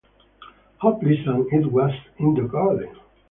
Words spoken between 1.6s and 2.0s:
was